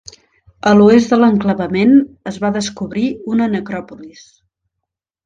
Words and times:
A 0.69 0.71
l'oest 0.77 1.11
de 1.11 1.19
l'enclavament 1.19 1.93
es 2.31 2.39
va 2.45 2.51
descobrir 2.55 3.05
una 3.35 3.49
necròpolis. 3.53 4.25